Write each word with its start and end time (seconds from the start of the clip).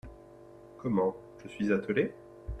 Comment, 0.79 1.15
je 1.43 1.47
suis 1.47 1.71
attelée? 1.71 2.11